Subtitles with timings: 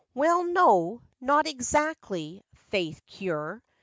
[0.13, 3.63] 85 'Well, no; not exactly 'faith cure.